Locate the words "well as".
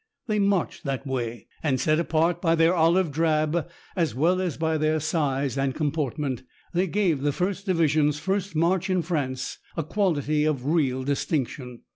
4.15-4.57